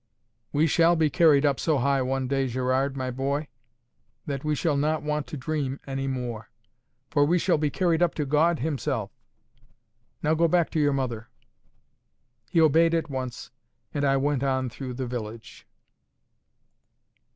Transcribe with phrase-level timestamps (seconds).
[0.51, 3.49] "We shall be carried up so high one day, Gerard, my boy,
[4.25, 6.49] that we shall not want to dream any more.
[7.11, 9.11] For we shall be carried up to God himself.
[10.23, 11.27] Now go back to your mother."
[12.49, 13.51] He obeyed at once,
[13.93, 15.67] and I went on through the village.